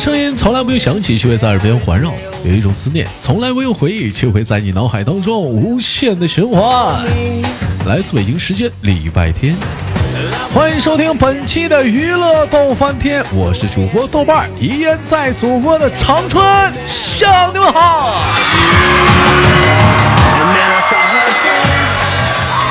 [0.00, 2.08] 声音从来不用响起，却会在耳边环绕；
[2.42, 7.04] 有一种思念从来不用回忆，却会在你脑海当中无限的循环。
[7.86, 9.54] 来自北京时间礼拜天，
[10.54, 16.42] 欢迎收听本期的娱乐逗翻天，我是主播豆瓣儿，依然在祖国的长春
[16.86, 18.10] 向你们好。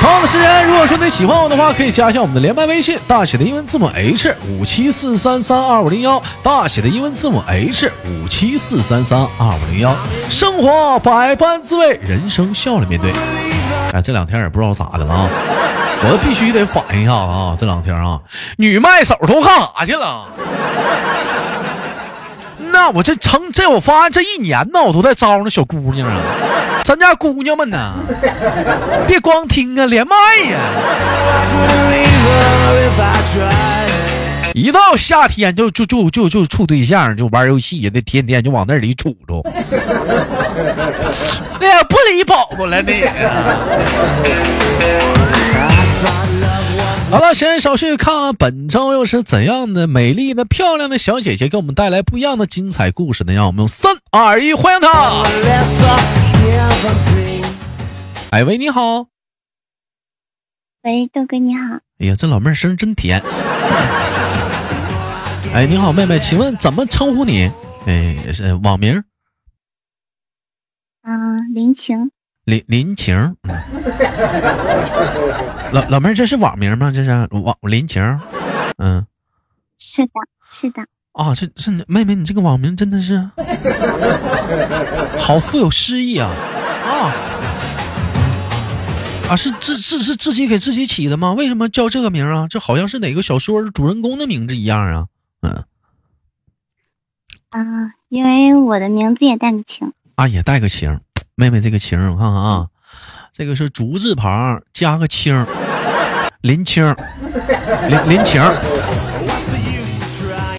[0.00, 9.94] 同样的时间，如果说你喜欢我的话，可以加一下我们的连麦微信，大写的英文字母 H 五七四三三二五零幺，大写的英文字母 H 五七四三三二五零幺。
[10.30, 13.12] 生活百般滋味，人生笑着面对。
[13.92, 15.28] 哎，这两天也不知道咋的了啊，
[16.10, 18.18] 我必须得反映一下啊，这两天啊，
[18.56, 20.24] 女麦手都干啥去了？
[22.72, 26.16] 那我这成这，我发现这一年呢，我都在招那小姑娘啊，
[26.84, 27.94] 咱家姑娘们呢，
[29.06, 30.14] 别光听啊，连麦
[30.50, 30.58] 呀。
[34.52, 39.40] 一到夏天就就就就就处对象，就玩游戏，那天天就往那里杵着。
[41.60, 43.04] 哎呀，不理宝宝了你。
[47.10, 53.32] 好了，闲言少叙，看看本周又是怎样的美丽的、漂亮的小姐姐给我们带来不一样的精彩故事呢？
[53.32, 56.29] 让我们用三二一欢迎她！
[58.30, 59.06] 哎喂，你好。
[60.82, 61.74] 喂，豆哥你好。
[61.98, 63.20] 哎呀，这老妹儿声真甜。
[65.52, 67.50] 哎，你好，妹妹，请问怎么称呼你？
[67.86, 69.02] 哎，是网名？
[71.02, 72.10] 嗯，林晴。
[72.44, 73.36] 林林晴。
[75.72, 76.90] 老老妹儿，这是网名吗？
[76.90, 78.02] 这是网林晴。
[78.78, 79.06] 嗯，
[79.76, 80.12] 是的，
[80.50, 80.86] 是的。
[81.12, 83.30] 啊，这这妹妹，你这个网名真的是
[85.18, 86.30] 好富有诗意啊！
[86.86, 87.12] 啊
[89.28, 91.32] 啊，是自是是自己给自己起的吗？
[91.32, 92.46] 为什么叫这个名啊？
[92.48, 95.06] 这好像是哪个小说主人公的名字一样啊！
[95.42, 95.64] 嗯，
[97.50, 97.60] 啊，
[98.08, 101.00] 因为我的名字也带个情啊，也带个情。
[101.34, 102.66] 妹妹这个情，我看看啊，
[103.32, 105.44] 这个是竹字旁加个青，
[106.40, 106.84] 林青，
[107.88, 108.40] 林林晴。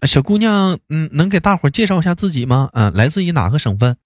[0.07, 2.69] 小姑娘，嗯，能给大伙介绍一下自己吗？
[2.73, 3.97] 嗯，来自于哪个省份？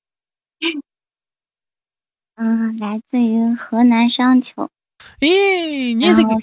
[2.35, 4.69] 嗯，来自于河南商丘。
[5.19, 6.35] 咦，你这个，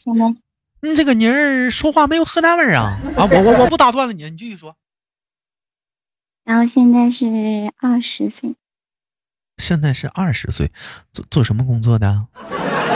[0.80, 2.98] 你这个妮儿说话没有河南味儿啊？
[3.16, 4.74] 啊，我我我不打断了你，你继续说。
[6.44, 7.26] 然后现在是
[7.76, 8.54] 二十岁。
[9.58, 10.72] 现在是二十岁，
[11.12, 12.26] 做做什么工作的？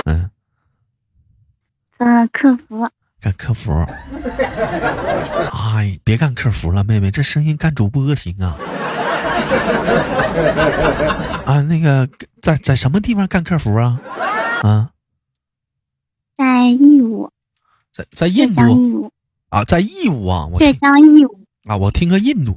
[0.06, 0.30] 嗯，
[1.98, 2.90] 做客服。
[3.20, 3.72] 干客服。
[5.74, 8.56] 哎，别干客服了，妹妹，这声音干主播行啊。
[11.44, 12.08] 啊，那个
[12.42, 14.00] 在在什么地方干客服啊？
[14.62, 14.90] 啊，
[16.36, 17.30] 在义乌。
[17.92, 19.10] 在在印度。
[19.48, 20.48] 啊，在义乌啊。
[20.58, 21.40] 浙江义乌。
[21.68, 22.56] 啊，我听个印度。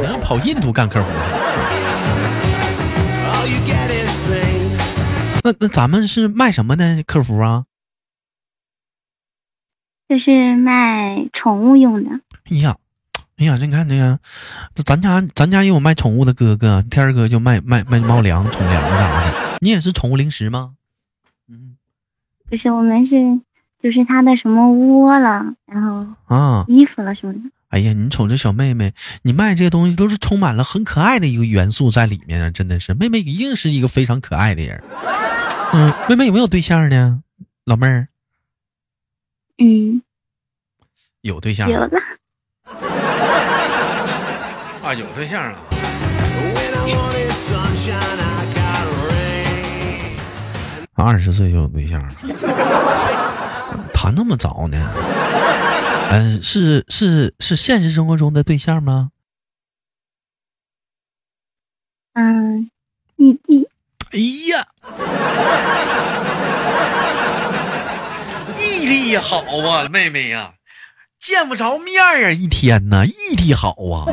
[0.00, 1.10] 你要跑印度干客服？
[5.44, 7.64] 那那咱们是卖什么呢客服啊？
[10.08, 12.10] 这是卖宠物用的。
[12.50, 12.76] 哎呀，
[13.36, 14.18] 哎呀，你看这个，
[14.74, 19.58] 这咱家咱家也有卖宠物的哥哥，天儿哥就卖卖卖猫粮、宠粮啥的。
[19.60, 20.72] 你也是宠物零食吗？
[21.46, 21.76] 嗯，
[22.48, 23.40] 不是，我们是
[23.78, 27.40] 就是他的什么窝了，然后啊衣服了什么的。
[27.68, 32.50] 哎呀，你瞅这小妹妹，你卖这些东西都是充满了很可爱的一个元素在里面啊！
[32.50, 34.82] 真的是，妹妹一定是一个非常可爱的人。
[35.74, 37.22] 嗯，妹妹有没有对象呢？
[37.66, 38.08] 老妹儿。
[39.58, 40.00] 嗯。
[41.22, 41.68] 有对象。
[41.68, 41.90] 有了。
[44.82, 45.54] 啊，有对象啊。
[50.94, 52.08] 二十岁就有对象了
[53.94, 54.76] 谈那么早呢？
[56.10, 59.10] 嗯，是是是现实生活中的对象吗？
[62.14, 62.68] 嗯，
[63.16, 63.68] 异地。
[64.10, 64.18] 哎
[64.50, 64.66] 呀，
[68.58, 70.54] 异地好啊，妹妹呀，
[71.18, 74.04] 见不着面啊，一天呢，异地好啊，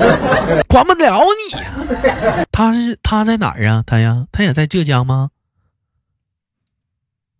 [0.68, 1.20] 管不了
[1.50, 1.74] 你呀。
[2.52, 3.82] 他是他在哪儿啊？
[3.86, 5.30] 他呀，他也在浙江吗？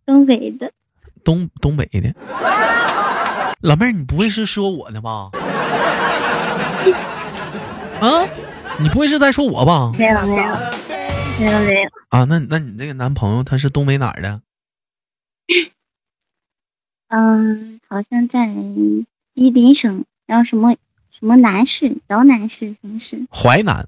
[0.05, 0.71] 东北的。
[1.23, 2.13] 东东北的。
[3.61, 5.29] 老妹儿，你不会是说我的吧？
[7.99, 8.23] 啊，
[8.79, 9.91] 你不会是在说我吧？
[9.97, 10.43] 没有没有
[11.39, 12.23] 没有没有啊！
[12.25, 14.41] 那那你这个男朋友他是东北哪儿的？
[17.09, 18.47] 嗯，好像在
[19.35, 20.73] 吉林省，然后什么
[21.11, 23.27] 什么南市、辽南市什么市？
[23.31, 23.87] 淮南。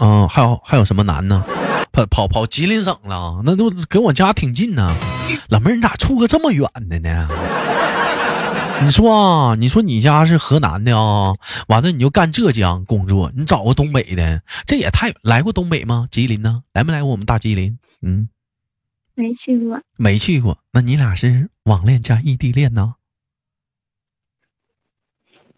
[0.00, 1.44] 嗯，还有还有什么南呢？
[1.92, 4.94] 跑跑跑吉林省了，那都跟我家挺近呢。
[5.48, 7.28] 老妹儿，你咋处个这么远的呢？
[8.82, 11.34] 你说啊，你说你家是河南的啊，
[11.68, 16.08] 完了你就干浙江工作，你找个东北的，这也太来过东北吗？
[16.10, 16.62] 吉林呢？
[16.72, 17.78] 来没来过我们大吉林？
[18.02, 18.28] 嗯，
[19.14, 19.80] 没去过。
[19.96, 20.58] 没去过。
[20.72, 22.94] 那你俩是网恋加异地恋呢？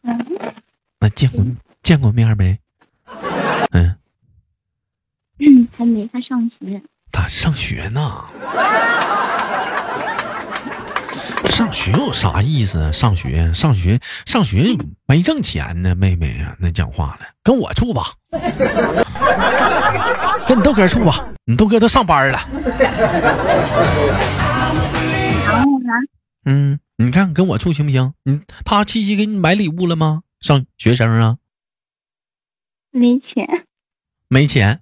[0.02, 0.54] 嗯，
[1.00, 1.44] 那见过
[1.82, 2.58] 见过面没？
[3.70, 3.98] 嗯，
[5.38, 6.82] 嗯，还没他上学。
[7.10, 8.24] 他上学呢。
[11.50, 12.92] 上学有啥意思啊？
[12.92, 14.76] 上学，上学，上学
[15.06, 18.12] 没挣钱呢，妹妹呀，那讲话了，跟我处吧，
[20.46, 22.40] 跟你豆哥处吧，你豆哥都上班了。
[25.46, 25.92] 然后呢？
[26.44, 28.12] 嗯，你看跟我处行不行？
[28.24, 30.22] 你他七夕给你买礼物了吗？
[30.40, 31.36] 上学生啊，
[32.90, 33.64] 没钱。
[34.28, 34.80] 没钱，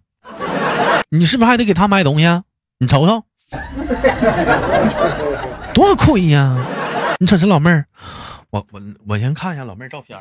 [1.10, 2.44] 你是不是还得给他买东西啊？
[2.78, 3.24] 你瞅瞅。
[5.74, 6.56] 多亏呀！
[7.20, 7.84] 你瞅这老妹儿，
[8.48, 10.18] 我我我先看一下老妹儿照片，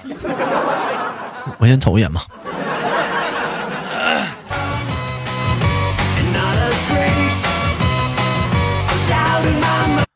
[1.58, 2.26] 我先瞅一眼吧。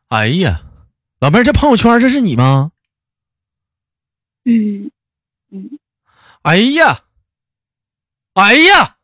[0.09, 0.61] 哎呀，
[1.19, 2.71] 老妹儿，这朋友圈这是你吗？
[4.45, 4.89] 嗯
[5.51, 5.79] 嗯。
[6.43, 7.01] 哎呀，
[8.33, 8.95] 哎呀，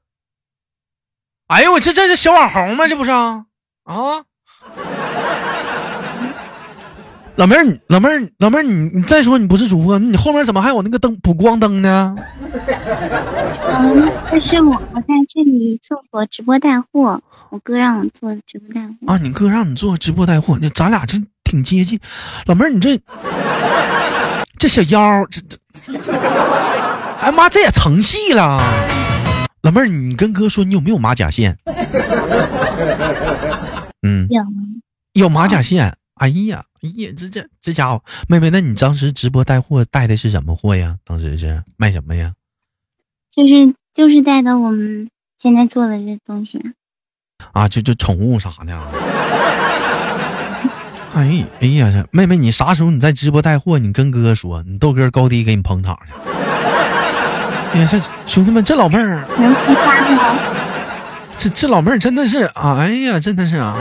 [1.47, 2.87] 哎呦，我这这是小网红吗？
[2.87, 3.47] 这不是啊？
[3.83, 4.25] 啊！
[7.35, 12.15] 老妹儿，你老妹儿，老妹儿，你你再说你不是主播，你后面怎么还有那个灯补光灯呢？
[13.67, 17.19] 嗯，这是我我在这里做过直播带货，
[17.49, 18.93] 我哥让我做直播带货。
[19.07, 21.99] 啊，你哥让你做直播带货，那咱俩这挺接近。
[22.45, 22.99] 老妹儿，你这
[24.59, 25.41] 这小腰，这
[25.97, 26.11] 这，
[27.19, 28.61] 哎妈，这也成戏了。
[29.63, 31.57] 老妹儿，你跟哥说你有没有马甲线？
[34.03, 34.43] 嗯，有
[35.13, 35.91] 有马甲线。
[36.15, 40.97] 哎呀，哎呀，这这这家伙，妹妹，那你当时直播带货带的是什么货呀？
[41.05, 42.33] 当时是卖什么呀？
[43.31, 45.09] 就是就是带的我们
[45.41, 46.61] 现在做的这东西
[47.51, 48.77] 啊，就就宠物啥的。
[51.15, 53.79] 哎哎呀，这妹妹，你啥时候你在直播带货？
[53.79, 56.13] 你跟哥说，你豆哥高低给你捧场去。
[57.73, 60.39] 哎呀，这兄弟们，这老妹儿能批发吗？
[61.37, 63.75] 这这老妹儿真的是，哎呀，真的是啊。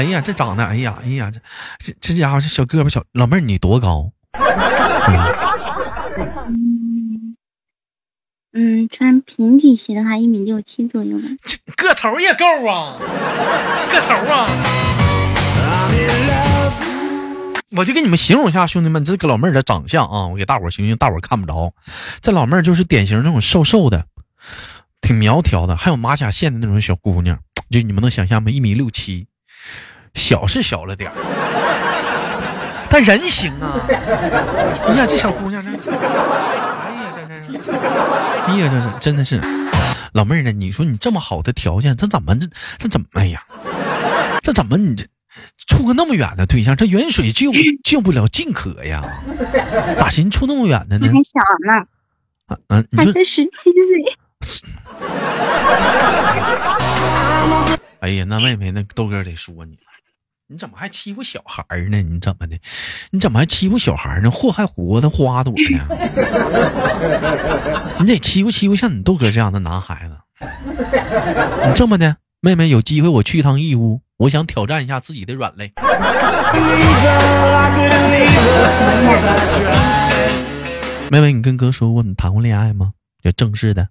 [0.00, 1.38] 哎呀，这长得，哎呀，哎呀，这
[1.78, 4.10] 这这家伙这小胳膊小老妹儿，你多高？
[6.48, 7.36] 嗯
[8.54, 11.24] 嗯，穿平底鞋的话，一米六七左右吧。
[11.44, 12.96] 这个头也够啊，
[13.92, 14.48] 个头啊！
[17.76, 21.74] 我就给你们形容一下，兄弟们，这个老妹儿的长相啊，我给大伙儿形容，大伙儿看不着。
[22.22, 24.06] 这老妹儿就是典型那种瘦瘦的，
[25.02, 27.38] 挺苗条的，还有马甲线的那种小姑娘，
[27.68, 28.50] 就你们能想象吗？
[28.50, 29.26] 一米六七。
[30.14, 31.14] 小是小了点儿，
[32.90, 33.80] 但人行啊！
[34.88, 35.74] 哎呀，这小姑娘这，哎
[36.94, 37.12] 呀，
[37.46, 39.40] 这这，哎呀，这是真的是
[40.12, 40.50] 老妹儿呢。
[40.52, 42.46] 你说你这么好的条件，这怎么这
[42.78, 43.06] 这怎么？
[43.14, 43.42] 哎呀，
[44.42, 45.06] 这怎么你这
[45.68, 46.76] 处个那么远的对象？
[46.76, 47.50] 这远水救
[47.84, 49.02] 救不了近渴呀？
[49.96, 51.08] 咋寻处那么远的呢？
[51.08, 51.72] 还小呢，
[52.46, 54.16] 啊嗯，还才十七岁。
[58.00, 59.89] 哎呀，那妹妹，那豆哥得说你了。
[60.52, 62.02] 你怎么还欺负小孩呢？
[62.02, 62.58] 你怎么的？
[63.12, 64.28] 你怎么还欺负小孩呢？
[64.28, 65.86] 祸害活的花朵呢？
[68.02, 70.16] 你得欺负欺负像你豆哥这样的男孩子。
[70.40, 75.72] 你这么的，妹妹有机会我去一趟义乌，我想挑战一下自己的软肋。
[81.12, 82.94] 妹妹，你跟哥说过你谈过恋爱吗？
[83.22, 83.90] 就正式的。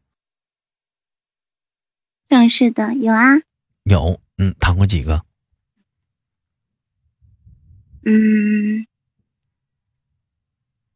[2.28, 3.38] 正式的有啊。
[3.86, 5.22] 有，嗯，谈过几个？
[8.12, 8.88] 嗯，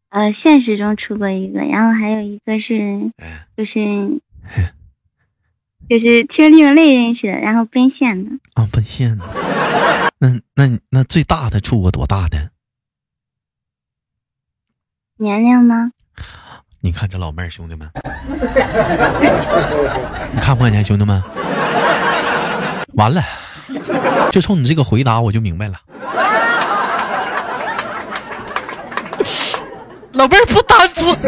[0.10, 3.12] 呃，现实中出过一个，然后还有一个是，
[3.56, 4.20] 就是
[5.88, 8.32] 就是听另类认识的，然后奔现的。
[8.56, 9.26] 啊，奔现的。
[10.18, 12.50] 那那那最大的处过多大的？
[15.18, 15.92] 年龄吗？
[16.82, 17.88] 你看这老妹儿，兄弟们，
[20.34, 21.22] 你看不看见，兄弟们？
[22.96, 23.22] 完了，
[24.32, 25.80] 就冲你这个回答，我就明白了。
[30.14, 31.20] 老妹儿不单纯，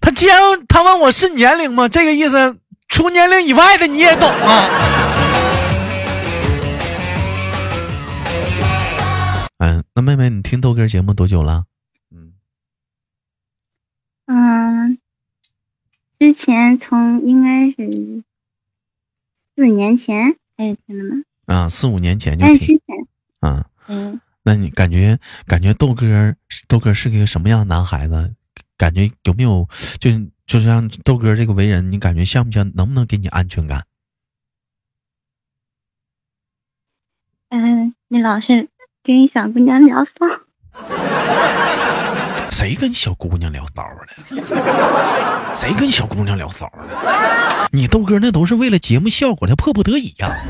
[0.00, 0.38] 他既然
[0.68, 1.88] 他问我是年龄吗？
[1.88, 4.68] 这个意思，除年龄以外的你也懂啊。
[9.58, 11.64] 嗯，那妹妹，你听豆哥节目多久了？
[12.10, 12.34] 嗯，
[14.26, 14.98] 嗯，
[16.18, 18.22] 之前从应该是
[19.56, 21.22] 四年前开始听的吗？
[21.46, 22.94] 啊，四五年前就但之挺前，
[23.40, 23.64] 啊。
[23.88, 26.34] 嗯，那你感觉感觉豆哥
[26.68, 28.34] 豆哥是个什么样的男孩子？
[28.76, 29.66] 感觉有没有
[29.98, 32.70] 就是就像豆哥这个为人，你感觉像不像？
[32.74, 33.86] 能不能给你安全感？
[37.48, 38.68] 嗯，你老是
[39.02, 40.10] 跟小姑娘聊骚，
[42.56, 44.06] 谁跟小姑娘聊骚了？
[45.54, 47.68] 谁跟小姑娘聊骚了？
[47.70, 50.42] 你豆哥那都是为了节目效果，他迫不得已呀、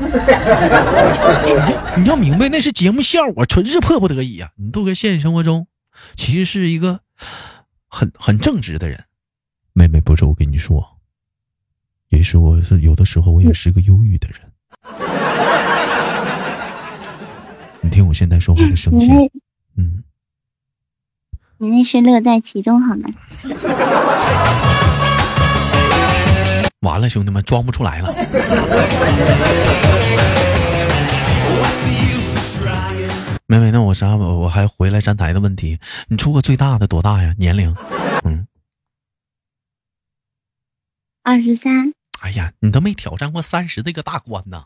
[1.43, 5.67] 你要你要明白，那是节目效果，纯是迫不得已呀、你豆哥现实生活中
[6.15, 7.01] 其实是一个
[7.89, 9.03] 很很正直的人。
[9.73, 10.81] 妹妹，不是我跟你说，
[12.07, 14.39] 也是我是有的时候我也是个忧郁的人。
[17.81, 19.13] 你听我现在说话的声线，
[19.75, 20.05] 嗯。
[21.59, 23.09] 你那是乐在其中好吗？
[26.81, 28.13] 完了，兄弟们装不出来了。
[33.47, 34.15] 妹妹，那我啥？
[34.15, 37.33] 我我还回来站台的问题，你出过最大的多大呀？
[37.39, 37.75] 年龄？
[38.23, 38.45] 嗯，
[41.23, 44.65] 二十三，哎呀，你都没挑战过三十这个大关呢。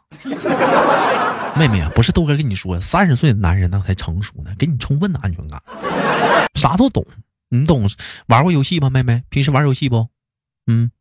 [1.55, 5.61] 妹妹啊，不是豆哥跟你说，三十岁的男人那才成熟呢，给你充分的安全感，
[6.55, 7.05] 啥都懂。
[7.49, 7.87] 你懂
[8.27, 8.89] 玩过游戏吗？
[8.89, 10.07] 妹妹，平时玩游戏不？
[10.67, 10.91] 嗯。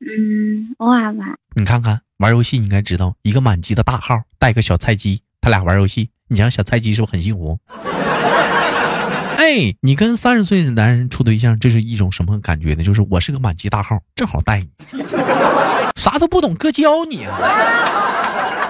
[0.00, 7.58] 嗯，偶尔玩，你看看玩游戏，你应该知道，一个满级的大号带个小菜鸡，他俩玩游戏，你想小菜鸡是不是很幸福？
[9.38, 12.82] 哎，你跟三十岁的男人处对象，这是一种什么感觉呢？
[12.82, 14.68] 就是我是个满级大号，正好带你，
[15.96, 17.38] 啥都不懂，哥教你啊，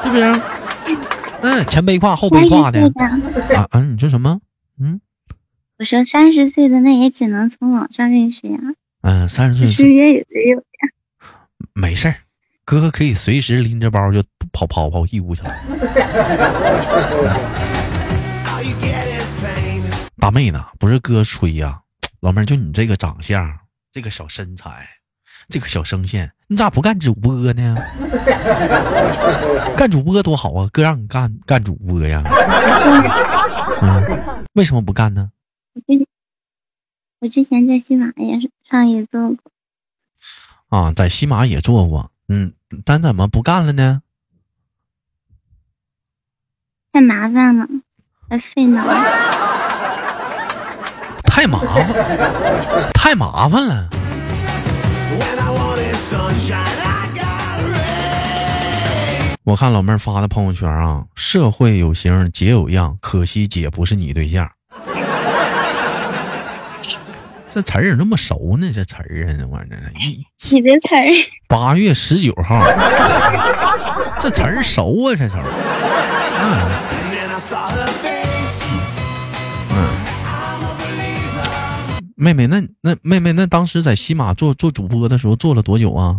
[0.04, 0.42] 是不是？
[1.40, 2.80] 嗯，前背胯后背胯的，
[3.56, 3.80] 啊啊！
[3.80, 4.38] 你说什么？
[4.80, 5.00] 嗯
[5.78, 8.58] 我说三十岁的那也只能从网上认识呀，
[9.02, 10.60] 嗯，三十岁是约有的有。
[11.72, 12.16] 没事儿，
[12.64, 14.20] 哥哥可以随时拎着包就
[14.52, 15.54] 跑跑跑义乌去了。
[20.18, 20.66] 大妹呢？
[20.80, 21.80] 不是哥吹呀、
[22.18, 23.56] 老妹儿，就你这个长相，
[23.92, 24.84] 这个小身材，
[25.48, 27.76] 这个小声线，你咋不干主播呢？
[29.78, 30.68] 干主播多好啊！
[30.72, 32.24] 哥让你干干主播呀。
[33.80, 35.30] 嗯，为什么不干呢？
[37.20, 38.38] 我之前在西马拉雅
[38.70, 39.38] 上也做过，
[40.68, 42.52] 啊，在西马也做过，嗯，
[42.84, 44.02] 但怎么不干了呢？
[46.92, 47.66] 太麻烦了，
[48.28, 48.84] 还费脑。
[51.24, 53.88] 太麻烦，太麻烦了。
[59.44, 64.50] 我看老妹儿发的朋友圈啊，社会有型，姐有样，可惜姐不是你对象。
[67.50, 68.70] 这词儿怎么那么熟呢？
[68.72, 69.66] 这词儿啊，这玩
[70.00, 71.02] 意 你的词儿，
[71.48, 72.62] 八月十九号，
[74.20, 75.44] 这词儿熟啊，这词儿。
[79.70, 79.98] 嗯
[82.20, 86.16] 妹妹，那那妹妹，那当时在西马做做主播的时候做了多久啊？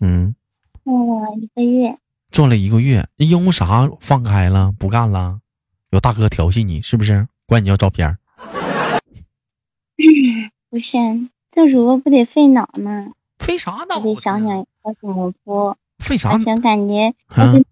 [0.00, 0.34] 嗯，
[0.82, 1.98] 做了一个月，
[2.30, 5.40] 做了一个月，因为啥放开了不干了？
[5.90, 7.28] 有大哥调戏你是不是？
[7.46, 8.16] 管你要照片儿？
[10.70, 10.98] 不是
[11.50, 13.08] 做主播不得费脑吗？
[13.38, 14.66] 费啥脑得想想要
[15.00, 16.38] 怎么播，费啥而？
[16.38, 17.64] 且感觉，而啊且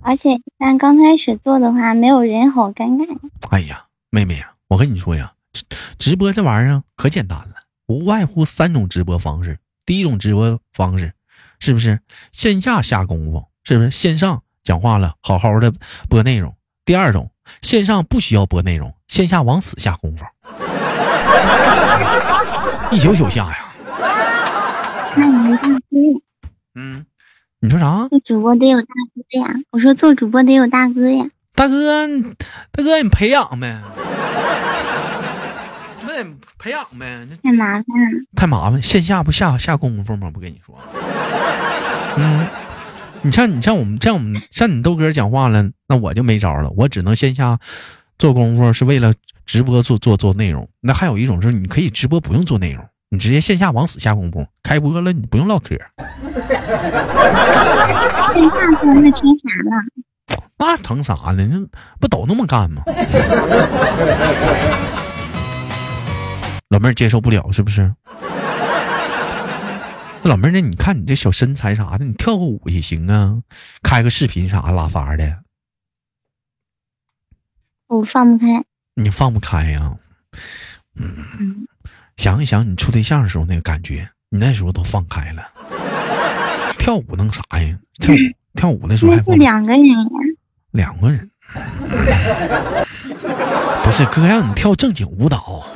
[0.00, 3.18] 而且但刚开始做的话，没有人好尴尬呀。
[3.50, 5.64] 哎呀，妹妹呀，我跟你说呀，直
[5.98, 7.54] 直播这玩意儿可简单了，
[7.88, 9.58] 无外乎三种直播方式。
[9.84, 11.12] 第一种直播方式，
[11.58, 12.00] 是不是
[12.32, 13.44] 线下下功夫？
[13.64, 15.72] 是不是线上讲话了，好好的
[16.08, 16.54] 播内容？
[16.84, 17.30] 第二种，
[17.62, 20.24] 线上不需要播内容，线下往死下功夫，
[22.92, 23.58] 一宿宿下呀。
[25.16, 25.78] 那你没大哥？
[26.74, 27.06] 嗯，
[27.60, 28.06] 你说啥？
[28.08, 29.54] 做主播得有大哥呀！
[29.70, 31.24] 我说做主播得有大哥呀。
[31.54, 32.06] 大哥，
[32.70, 33.80] 大哥，你培养呗，
[36.02, 36.24] 那得
[36.58, 38.20] 培养呗，那太麻烦了。
[38.36, 40.30] 太麻烦，线下不下下功夫吗？
[40.30, 40.78] 不跟你说，
[42.18, 42.46] 嗯，
[43.22, 47.58] 你像你像我们像我们像你豆哥讲话了，那我就没招了，我只能线下
[48.18, 49.14] 做功夫，是为了
[49.46, 50.68] 直播做做做内容。
[50.80, 55.78] 那还有一种是，你可以直播不用做内容，你直接线下往死下功夫，开播了你不用唠嗑，线
[58.50, 59.70] 下播那成啥了？
[60.58, 61.46] 那成啥了？
[61.46, 61.66] 那
[62.00, 62.82] 不都那么干吗？
[66.68, 67.94] 老妹儿接受不了是不是？
[70.22, 73.40] 那老妹儿，那你看你这小身材啥的，你跳个舞也行啊，
[73.82, 75.44] 开个视频啥拉撒的，
[77.86, 78.64] 我放不开。
[78.98, 79.94] 你放不开呀、
[80.94, 81.66] 嗯，
[82.16, 85.42] 想一想你处对象的时候那个感觉，你那时候都放开了。
[86.80, 87.78] 跳舞能啥呀？
[88.00, 88.18] 跳舞
[88.54, 89.96] 跳舞那时候还方便两个人呀。
[90.70, 91.30] 两个人，
[93.84, 95.66] 不是哥让你跳正经舞蹈，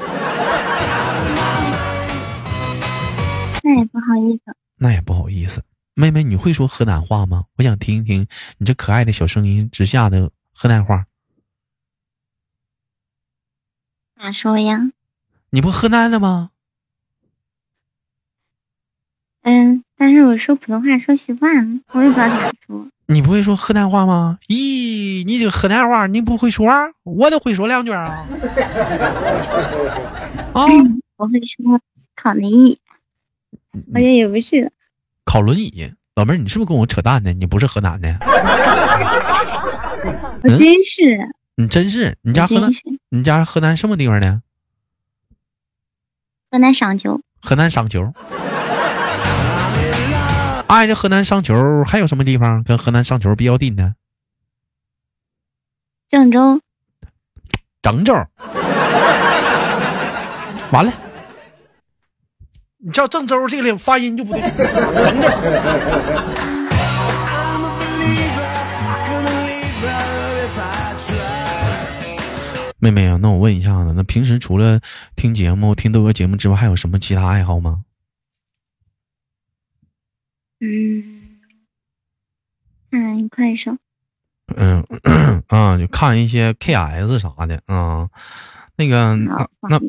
[3.62, 5.62] 那也不好意思，那也不好意思。
[5.94, 7.44] 妹妹，你会说河南话吗？
[7.58, 11.04] 我想听一听你这可爱的小声音之下的河南话。
[14.22, 14.90] 咋说呀？
[15.48, 16.50] 你不河南的吗？
[19.42, 22.86] 嗯，但是我说普通话说习惯了，我也不知道咋说。
[23.06, 24.38] 你不会说河南话吗？
[24.48, 26.68] 咦，你这个河南话你不会说，
[27.02, 28.28] 我都会说两句啊。
[30.52, 30.66] 啊，
[31.16, 31.80] 我会说
[32.14, 32.78] 考轮椅，
[33.94, 34.70] 好像也不是。
[35.24, 37.32] 考轮椅，老妹儿，你是不是跟我扯淡呢？
[37.32, 38.14] 你不是河南的？
[40.42, 42.70] 我真是，你真是，你家河南
[43.12, 44.40] 你家河南什么地方的？
[46.49, 48.14] 河南商丘，河南商丘。
[50.69, 53.97] 挨着河南商丘还有什么地方跟河南商丘比较近的？
[56.09, 56.61] 郑州，
[57.83, 58.14] 郑州。
[60.71, 60.93] 完了，
[62.79, 64.40] 你叫郑州这个发音就不对，
[65.02, 65.29] 郑州。
[72.80, 74.80] 妹妹啊，那我问一下子，那平时除了
[75.14, 77.84] 听节目、听豆哥节目之外，还有什么其他爱好吗？
[80.60, 81.38] 嗯，
[82.90, 83.76] 看快手，
[84.56, 84.84] 嗯
[85.49, 88.08] 啊，就看一些 KS 啥的啊。
[88.76, 89.80] 那个那。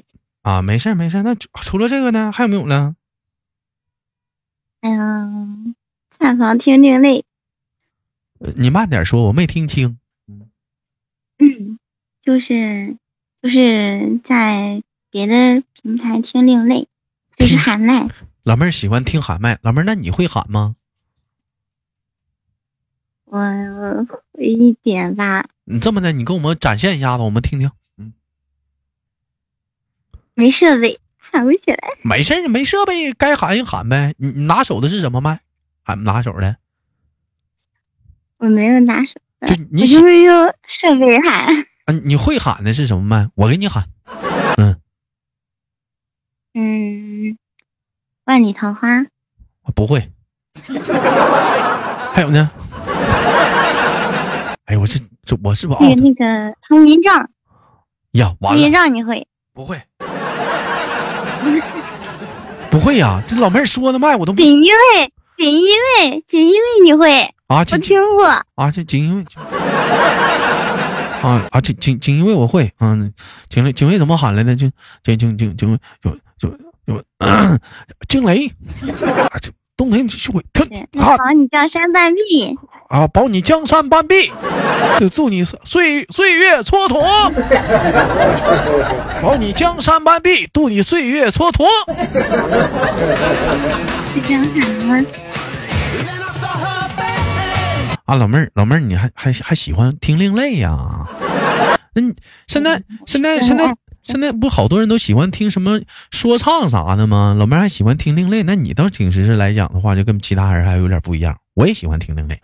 [0.43, 1.24] 啊，没事儿没事儿。
[1.24, 2.95] 那除了这个呢，还有没有呢？
[4.81, 5.27] 哎呀，
[6.17, 7.24] 看房听听类，
[8.39, 10.00] 呃你慢点说，我没听清。
[12.38, 12.97] 嗯，就是
[13.41, 16.88] 就是在别的平台听另类，
[17.35, 18.07] 就是喊麦。
[18.43, 20.75] 老妹儿喜欢听喊麦，老妹儿，那你会喊吗？
[23.25, 27.72] 我我会一点吧，你这么的，你给我们展现一下子，我们听听。
[27.98, 28.13] 嗯
[30.33, 31.77] 没设备喊不起来。
[32.01, 34.15] 没事儿，没设备，该喊就喊呗。
[34.17, 35.41] 你你拿手的是什么麦？
[35.83, 36.57] 喊拿手的，
[38.37, 41.65] 我没有拿手的，就你就会用设备喊。
[41.92, 43.27] 啊，你会喊的是什么麦？
[43.36, 43.84] 我给你喊。
[44.58, 44.77] 嗯，
[46.54, 47.38] 嗯，
[48.25, 48.88] 万里桃花，
[49.75, 50.10] 不会。
[52.14, 52.50] 还有呢？
[54.66, 57.30] 哎呦，我这这我是不是还有 out 那个唐云帐，
[58.12, 58.34] 呀？
[58.40, 59.27] 完唐云帐，你会？
[59.54, 59.82] 不会，
[62.70, 63.22] 不会呀！
[63.27, 65.66] 这老妹儿说的麦我都不锦衣卫，锦衣
[66.00, 67.24] 卫，锦衣卫你会？
[67.48, 68.25] 啊，我这听过。
[68.56, 69.25] 啊，这锦衣卫
[71.22, 73.14] 啊啊，锦锦锦衣卫我会，嗯，
[73.50, 74.55] 锦卫锦卫怎么喊来的？
[74.55, 74.70] 就
[75.03, 76.57] 锦锦锦锦就就
[76.88, 77.03] 就
[78.07, 82.57] 惊雷，啊，这东雷就会对，啊保你江山半壁。
[82.90, 84.29] 啊，保你江山半壁，
[85.00, 87.31] 就祝你岁岁月蹉跎，
[89.22, 91.66] 保你江山半壁，祝你岁月蹉跎。
[94.14, 95.05] 是这样喊的吗？
[98.05, 101.07] 啊，老妹儿，老妹儿，你还还还喜欢听另类呀？
[101.94, 102.14] 那你
[102.48, 107.35] 现在现在现在现在不好多人都喜欢听什么说唱啥的吗？
[107.37, 111.37] 老妹儿还喜欢听另类，那你倒平时是来讲的话，就跟其他人还有点不一样。
[111.53, 112.42] 我也喜欢听另类，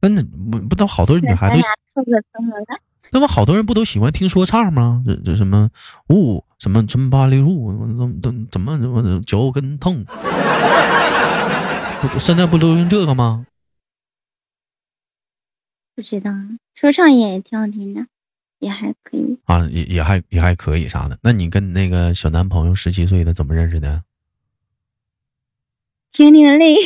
[0.00, 2.80] 那那不不都好多女孩都咱俩凑合凑合的。
[3.10, 5.02] 那么好多人不都喜欢听说唱吗？
[5.04, 5.68] 这这什么
[6.10, 10.04] 雾什么什么芭蕾舞，怎么怎么怎么怎么脚跟痛，
[12.12, 13.44] 不现在不流行这个吗？
[15.98, 16.30] 不知道，
[16.76, 18.06] 说唱也挺好听的，
[18.60, 19.36] 也还可以。
[19.46, 21.18] 啊，也也还也还可以啥的。
[21.24, 24.04] 那你跟你那个小男朋友十七岁的怎么认识的？
[26.12, 26.76] 听另类，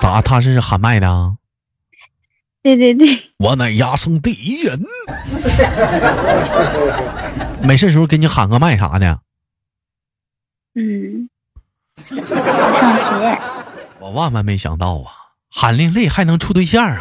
[0.00, 1.36] 咋他是喊麦的啊？
[2.64, 4.84] 对对对，我乃压生第一人。
[7.62, 9.20] 没事时候给你喊个麦啥的，
[10.74, 11.30] 嗯，
[11.94, 13.38] 上学，
[14.00, 15.12] 我万万没想到啊，
[15.52, 17.00] 喊另类还能处对象啊！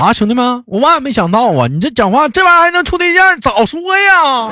[0.00, 1.68] 啊，兄弟们，我万万没想到啊！
[1.68, 4.50] 你这讲话这玩意儿还能处对象，早说呀！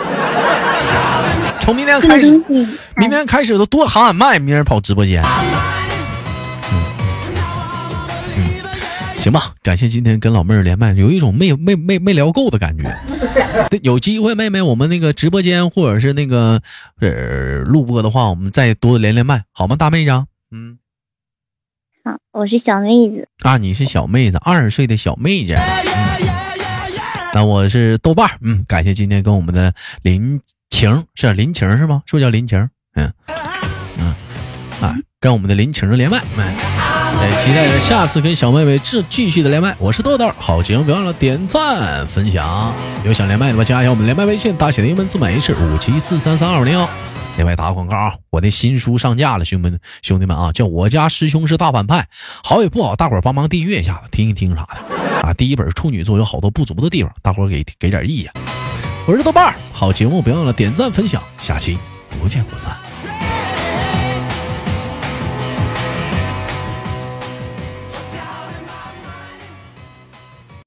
[1.61, 2.31] 从明天开始，
[2.97, 5.23] 明天开始都多喊喊麦，明儿跑直播间。
[9.23, 12.93] 行吧，感谢今天跟老妹儿连麦，有一种没没没没聊够的感觉。
[13.83, 16.61] 有机会，妹妹，我们那个直播间或者是那个
[16.99, 20.27] 呃录播的话，我们再多连连麦，好吗，大妹子啊？
[20.51, 20.79] 嗯，
[22.05, 25.55] 好，我是小妹子，啊，你是小妹子，二十岁的小妹子。
[25.55, 25.63] 嗯
[27.35, 32.03] 那我是豆瓣儿，嗯，感谢今天跟我们的林晴是林晴是吗？
[32.07, 32.69] 是不是叫林晴？
[32.95, 33.11] 嗯
[33.99, 34.15] 嗯
[34.83, 36.21] 啊，跟我们的林晴连麦，
[37.23, 39.73] 哎，期待着下次跟小妹妹继继续的连麦。
[39.79, 42.75] 我是豆豆，好节目别忘了点赞分享。
[43.05, 46.89] 有想连麦的话，加一下我们连麦微信，大写的英文字母 H 五七四三三二零幺。
[47.37, 52.09] 另外打个广告啊，我的新书上架了，兄弟们兄弟们啊，叫我家师兄是大反派，
[52.43, 55.33] 好与不好，大伙儿帮忙订阅一下子，听一听啥的啊。
[55.33, 58.33] 第一本处女座有好多不足的地方，大伙儿给给点意见。
[59.07, 61.79] 我是豆瓣儿，好节目别忘了点赞分享，下期
[62.21, 62.92] 不见不散。